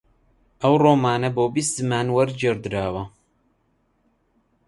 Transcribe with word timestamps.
ئەو 0.61 0.75
ڕۆمانە 0.83 1.29
بۆ 1.35 1.43
بیست 1.55 1.73
زمان 1.79 2.07
وەرگێڕدراوە 2.15 3.03